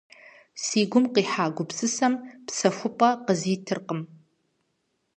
Си 0.63 0.81
гум 0.89 1.05
къихьа 1.13 1.45
гупсысэм 1.55 2.13
псэхупӀэ 2.45 3.09
къызитыркъым. 3.25 4.01